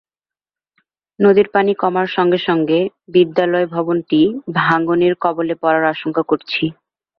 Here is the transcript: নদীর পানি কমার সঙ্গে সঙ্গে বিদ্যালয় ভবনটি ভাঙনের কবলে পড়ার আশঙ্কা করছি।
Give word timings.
নদীর 1.19 1.47
পানি 1.53 1.71
কমার 1.81 2.07
সঙ্গে 2.15 2.39
সঙ্গে 2.47 2.79
বিদ্যালয় 3.13 3.67
ভবনটি 3.75 4.21
ভাঙনের 4.57 5.13
কবলে 5.23 5.55
পড়ার 5.61 5.83
আশঙ্কা 5.93 6.23
করছি। 6.23 6.63